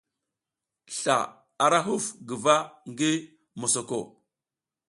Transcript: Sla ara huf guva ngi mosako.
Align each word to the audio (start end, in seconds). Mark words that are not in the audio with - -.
Sla 0.97 1.17
ara 1.65 1.79
huf 1.87 2.05
guva 2.27 2.55
ngi 2.91 3.11
mosako. 3.59 3.99